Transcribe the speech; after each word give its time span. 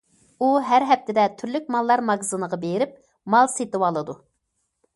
ئۇ 0.45 0.47
ھەر 0.69 0.85
ھەپتىدە 0.91 1.25
تۈرلۈك 1.41 1.69
ماللار 1.75 2.03
ماگىزىنىغا 2.09 2.61
بېرىپ 2.65 2.99
مال 3.35 3.53
سېتىۋالىدۇ. 3.55 4.21